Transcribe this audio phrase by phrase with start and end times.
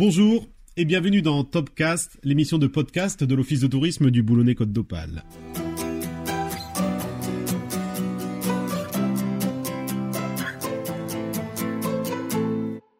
[0.00, 5.24] Bonjour et bienvenue dans Topcast, l'émission de podcast de l'Office de tourisme du Boulonnais-Côte d'Opale.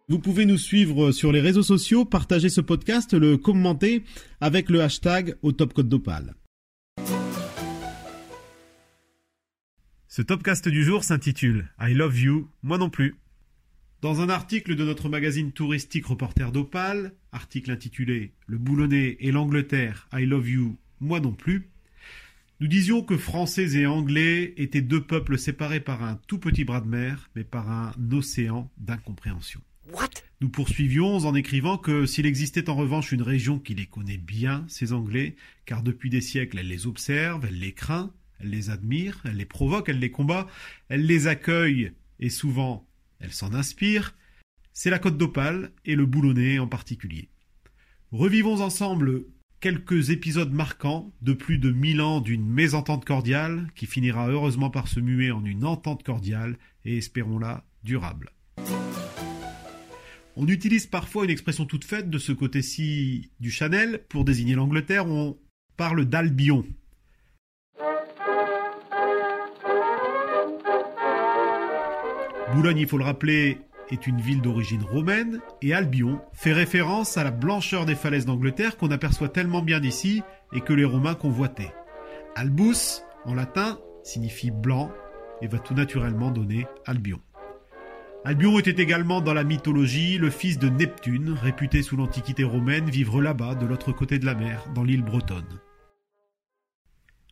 [0.08, 4.02] Vous pouvez nous suivre sur les réseaux sociaux, partager ce podcast, le commenter
[4.40, 6.34] avec le hashtag au Top Côte d'Opale.
[10.08, 13.14] Ce Topcast du jour s'intitule I Love You, moi non plus.
[14.00, 20.08] Dans un article de notre magazine touristique Reporter d'Opale, article intitulé Le Boulonnais et l'Angleterre,
[20.12, 21.68] I Love You, moi non plus,
[22.60, 26.80] nous disions que Français et Anglais étaient deux peuples séparés par un tout petit bras
[26.80, 29.60] de mer, mais par un océan d'incompréhension.
[30.40, 34.64] Nous poursuivions en écrivant que s'il existait en revanche une région qui les connaît bien,
[34.68, 35.34] ces Anglais,
[35.66, 39.44] car depuis des siècles elle les observe, elle les craint, elle les admire, elle les
[39.44, 40.46] provoque, elle les combat,
[40.88, 42.87] elle les accueille et souvent
[43.20, 44.14] elle s'en inspire,
[44.72, 47.30] c'est la Côte d'Opale et le Boulonnais en particulier.
[48.12, 49.24] Revivons ensemble
[49.60, 54.88] quelques épisodes marquants de plus de mille ans d'une mésentente cordiale qui finira heureusement par
[54.88, 58.30] se muer en une entente cordiale et espérons-la durable.
[60.36, 65.06] On utilise parfois une expression toute faite de ce côté-ci du Chanel pour désigner l'Angleterre,
[65.08, 65.36] on
[65.76, 66.64] parle d'Albion.
[72.52, 73.58] Boulogne, il faut le rappeler,
[73.90, 78.76] est une ville d'origine romaine, et Albion fait référence à la blancheur des falaises d'Angleterre
[78.76, 80.22] qu'on aperçoit tellement bien d'ici
[80.54, 81.72] et que les Romains convoitaient.
[82.34, 84.90] Albus, en latin, signifie blanc
[85.42, 87.20] et va tout naturellement donner Albion.
[88.24, 93.22] Albion était également dans la mythologie le fils de Neptune, réputé sous l'Antiquité romaine vivre
[93.22, 95.60] là-bas, de l'autre côté de la mer, dans l'île bretonne.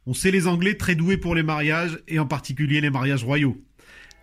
[0.06, 3.56] On sait les Anglais très doués pour les mariages, et en particulier les mariages royaux.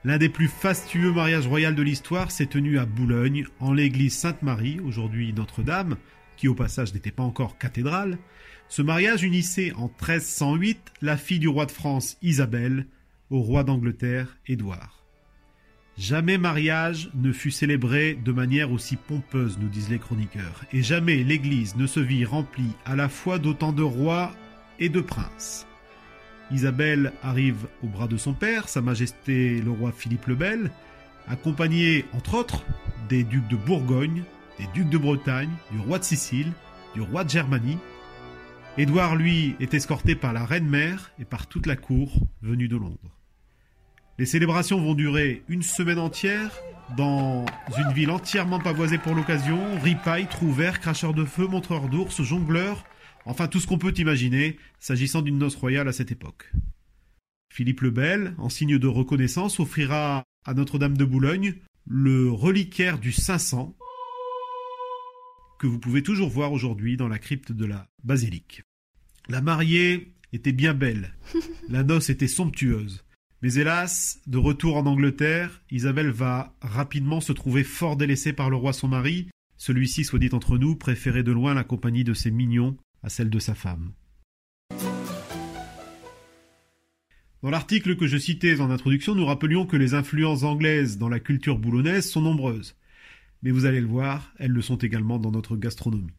[0.06, 4.82] L'un des plus fastueux mariages royaux de l'histoire s'est tenu à Boulogne, en l'église Sainte-Marie,
[4.82, 5.96] aujourd'hui Notre-Dame,
[6.36, 8.18] qui au passage n'était pas encore cathédrale.
[8.68, 12.88] Ce mariage unissait en 1308 la fille du roi de France Isabelle
[13.30, 15.06] au roi d'Angleterre Édouard.
[15.98, 21.24] Jamais mariage ne fut célébré de manière aussi pompeuse, nous disent les chroniqueurs, et jamais
[21.24, 24.34] l'Église ne se vit remplie à la fois d'autant de rois
[24.80, 25.66] et de princes.
[26.54, 30.72] Isabelle arrive au bras de son père, Sa Majesté le roi Philippe le Bel,
[31.28, 32.64] accompagné entre autres
[33.10, 34.24] des ducs de Bourgogne,
[34.60, 36.52] des ducs de Bretagne, du roi de Sicile,
[36.94, 37.80] du roi de Germanie.
[38.78, 43.18] Édouard, lui, est escorté par la reine-mère et par toute la cour venue de Londres.
[44.20, 46.52] Les célébrations vont durer une semaine entière
[46.98, 47.46] dans
[47.78, 52.84] une ville entièrement pavoisée pour l'occasion, ripailles, trous verts, cracheurs de feu, montreurs d'ours, jongleurs,
[53.26, 56.52] enfin tout ce qu'on peut imaginer s'agissant d'une noce royale à cette époque.
[57.54, 63.12] Philippe le Bel, en signe de reconnaissance, offrira à Notre-Dame de Boulogne le reliquaire du
[63.12, 63.76] 500
[65.60, 68.64] que vous pouvez toujours voir aujourd'hui dans la crypte de la basilique.
[69.30, 71.14] La mariée était bien belle,
[71.70, 73.06] la noce était somptueuse.
[73.42, 78.56] Mais hélas, de retour en Angleterre, Isabelle va rapidement se trouver fort délaissée par le
[78.56, 79.30] roi son mari.
[79.58, 83.30] Celui-ci, soit dit entre nous, préférait de loin la compagnie de ses mignons à celle
[83.30, 83.92] de sa femme.
[87.44, 91.20] Dans l'article que je citais en introduction, nous rappelions que les influences anglaises dans la
[91.20, 92.78] culture boulonnaise sont nombreuses.
[93.42, 96.14] Mais vous allez le voir, elles le sont également dans notre gastronomie.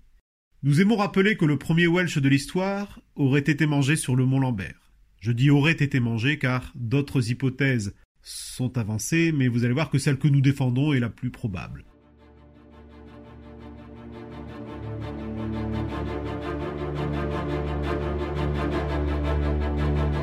[0.62, 4.38] Nous aimons rappeler que le premier Welsh de l'histoire aurait été mangé sur le mont
[4.38, 4.92] Lambert.
[5.20, 9.98] Je dis aurait été mangé car d'autres hypothèses sont avancées, mais vous allez voir que
[9.98, 11.86] celle que nous défendons est la plus probable.«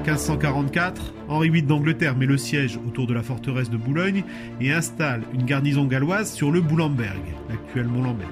[0.02, 4.24] 1544, Henri VIII d'Angleterre met le siège autour de la forteresse de Boulogne
[4.60, 8.28] et installe une garnison galloise sur le Boulemberg, l'actuel Mont-Lambert.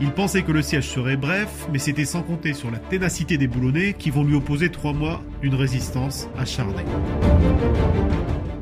[0.00, 3.48] Il pensait que le siège serait bref, mais c'était sans compter sur la ténacité des
[3.48, 6.86] Boulonnais qui vont lui opposer trois mois d'une résistance acharnée.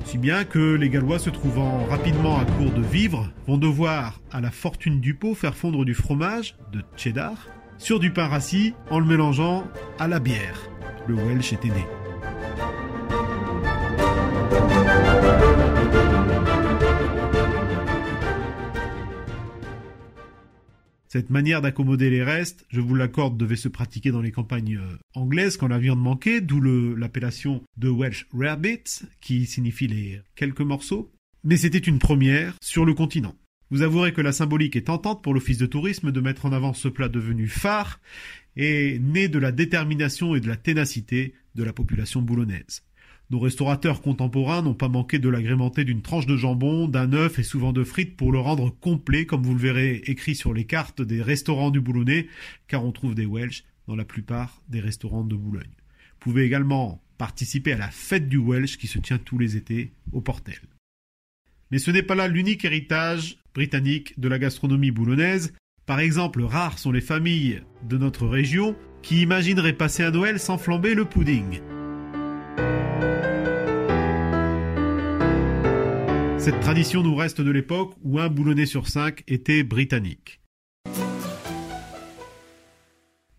[0.04, 4.40] Si bien que les Gallois, se trouvant rapidement à court de vivres, vont devoir, à
[4.40, 8.98] la fortune du pot, faire fondre du fromage, de cheddar, sur du pain rassis en
[8.98, 9.64] le mélangeant
[10.00, 10.68] à la bière.
[11.08, 11.86] Le Welsh était né.
[21.06, 24.98] Cette manière d'accommoder les restes, je vous l'accorde, devait se pratiquer dans les campagnes euh,
[25.14, 31.10] anglaises quand la viande manquait, d'où l'appellation de Welsh Rarebits, qui signifie les quelques morceaux.
[31.42, 33.34] Mais c'était une première sur le continent.
[33.70, 36.72] Vous avouerez que la symbolique est tentante pour l'office de tourisme de mettre en avant
[36.72, 38.00] ce plat devenu phare
[38.56, 42.82] et né de la détermination et de la ténacité de la population boulonnaise.
[43.30, 47.42] Nos restaurateurs contemporains n'ont pas manqué de l'agrémenter d'une tranche de jambon, d'un œuf et
[47.42, 51.02] souvent de frites pour le rendre complet, comme vous le verrez écrit sur les cartes
[51.02, 52.26] des restaurants du Boulonnais,
[52.68, 55.64] car on trouve des Welsh dans la plupart des restaurants de Boulogne.
[55.66, 59.92] Vous pouvez également participer à la fête du Welsh qui se tient tous les étés
[60.12, 60.58] au Portel.
[61.70, 65.52] Mais ce n'est pas là l'unique héritage britannique de la gastronomie boulonnaise.
[65.84, 70.58] Par exemple, rares sont les familles de notre région qui imagineraient passer un Noël sans
[70.58, 71.60] flamber le pudding.
[76.38, 80.40] Cette tradition nous reste de l'époque où un boulonnais sur cinq était britannique.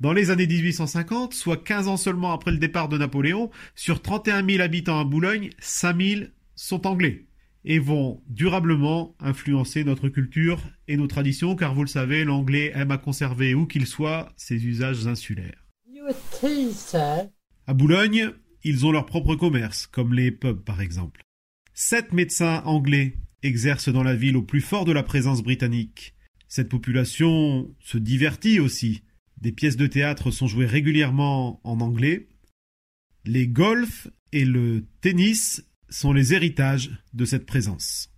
[0.02, 4.46] Dans les années 1850, soit 15 ans seulement après le départ de Napoléon, sur 31
[4.46, 6.22] 000 habitants à Boulogne, 5 000
[6.56, 7.29] sont anglais
[7.70, 12.90] et vont durablement influencer notre culture et nos traditions, car vous le savez, l'anglais aime
[12.90, 15.68] à conserver, où qu'il soit, ses usages insulaires.
[17.68, 18.32] À Boulogne,
[18.64, 21.22] ils ont leur propre commerce, comme les pubs par exemple.
[21.76, 26.16] Sept médecins anglais exercent dans la ville au plus fort de la présence britannique.
[26.48, 29.04] Cette population se divertit aussi.
[29.40, 32.30] Des pièces de théâtre sont jouées régulièrement en anglais.
[33.26, 38.10] Les golfs et le tennis sont les héritages de cette présence.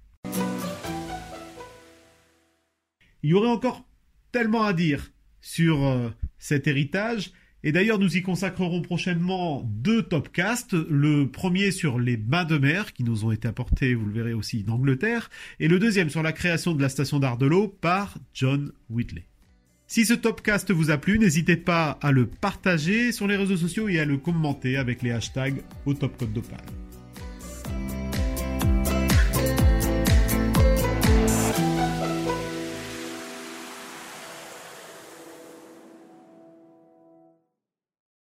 [3.24, 3.86] Il y aurait encore
[4.32, 6.10] tellement à dire sur euh,
[6.40, 7.32] cet héritage,
[7.64, 12.94] et d'ailleurs nous y consacrerons prochainement deux topcasts, le premier sur les bains de mer
[12.94, 15.30] qui nous ont été apportés, vous le verrez aussi, d'Angleterre,
[15.60, 19.26] et le deuxième sur la création de la station d'art de l'eau par John Whitley.
[19.88, 23.90] Si ce topcast vous a plu, n'hésitez pas à le partager sur les réseaux sociaux
[23.90, 26.62] et à le commenter avec les hashtags au top code d'opale.